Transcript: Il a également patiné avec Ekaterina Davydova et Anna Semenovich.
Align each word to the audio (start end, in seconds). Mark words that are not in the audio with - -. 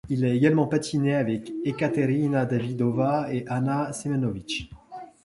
Il 0.09 0.25
a 0.25 0.33
également 0.33 0.65
patiné 0.65 1.13
avec 1.13 1.53
Ekaterina 1.63 2.47
Davydova 2.47 3.31
et 3.31 3.45
Anna 3.47 3.93
Semenovich. 3.93 4.67